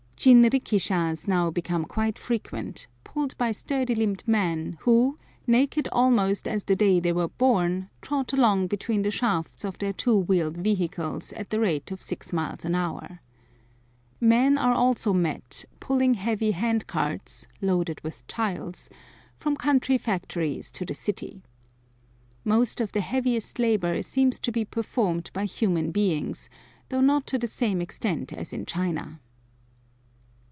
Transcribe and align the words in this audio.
Jinrikishas 0.23 1.27
now 1.27 1.49
become 1.49 1.83
quite 1.83 2.19
frequent, 2.19 2.85
pulled 3.03 3.35
by 3.39 3.51
sturdy 3.51 3.95
limbed 3.95 4.23
men, 4.27 4.77
who, 4.81 5.17
naked 5.47 5.89
almost 5.91 6.47
as 6.47 6.63
the 6.65 6.75
day 6.75 6.99
they 6.99 7.11
were 7.11 7.27
born, 7.29 7.89
trot 8.03 8.31
along 8.31 8.67
between 8.67 9.01
the 9.01 9.09
shafts 9.09 9.65
of 9.65 9.79
their 9.79 9.93
two 9.93 10.15
wheeled 10.15 10.57
vehicles 10.57 11.33
at 11.33 11.49
the 11.49 11.59
rate 11.59 11.89
of 11.89 12.03
six 12.03 12.31
miles 12.31 12.63
an 12.63 12.75
hour. 12.75 13.19
Men 14.19 14.59
also 14.59 15.09
are 15.09 15.15
met 15.15 15.65
pulling 15.79 16.13
heavy 16.13 16.51
hand 16.51 16.85
carts, 16.85 17.47
loaded 17.59 17.99
with 18.03 18.27
tiles, 18.27 18.91
from 19.37 19.57
country 19.57 19.97
factories 19.97 20.69
to 20.69 20.85
the 20.85 20.93
city. 20.93 21.41
Most 22.45 22.79
of 22.79 22.91
the 22.91 23.01
heaviest 23.01 23.57
labor 23.57 24.03
seems 24.03 24.37
to 24.41 24.51
be 24.51 24.65
performed 24.65 25.31
by 25.33 25.45
human 25.45 25.89
beings, 25.89 26.47
though 26.89 27.01
not 27.01 27.25
to 27.25 27.39
the 27.39 27.47
same 27.47 27.81
extent 27.81 28.31
as 28.31 28.53
in 28.53 28.67
China. 28.67 29.19